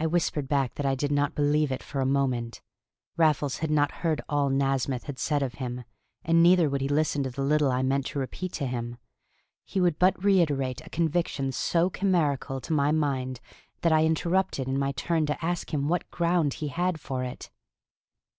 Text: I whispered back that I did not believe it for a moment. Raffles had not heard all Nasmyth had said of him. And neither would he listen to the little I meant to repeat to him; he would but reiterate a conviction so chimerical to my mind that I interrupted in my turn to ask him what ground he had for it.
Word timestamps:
I 0.00 0.06
whispered 0.06 0.48
back 0.48 0.76
that 0.76 0.86
I 0.86 0.94
did 0.94 1.12
not 1.12 1.34
believe 1.34 1.70
it 1.70 1.82
for 1.82 2.00
a 2.00 2.06
moment. 2.06 2.62
Raffles 3.18 3.58
had 3.58 3.70
not 3.70 3.96
heard 4.00 4.22
all 4.26 4.48
Nasmyth 4.48 5.02
had 5.04 5.18
said 5.18 5.42
of 5.42 5.56
him. 5.56 5.84
And 6.24 6.42
neither 6.42 6.70
would 6.70 6.80
he 6.80 6.88
listen 6.88 7.22
to 7.24 7.30
the 7.30 7.42
little 7.44 7.70
I 7.70 7.82
meant 7.82 8.06
to 8.06 8.18
repeat 8.18 8.52
to 8.54 8.66
him; 8.66 8.96
he 9.66 9.82
would 9.82 9.98
but 9.98 10.24
reiterate 10.24 10.80
a 10.80 10.88
conviction 10.88 11.52
so 11.52 11.90
chimerical 11.90 12.58
to 12.62 12.72
my 12.72 12.90
mind 12.90 13.42
that 13.82 13.92
I 13.92 14.06
interrupted 14.06 14.66
in 14.66 14.78
my 14.78 14.92
turn 14.92 15.26
to 15.26 15.44
ask 15.44 15.74
him 15.74 15.88
what 15.88 16.10
ground 16.10 16.54
he 16.54 16.68
had 16.68 16.98
for 16.98 17.22
it. 17.22 17.50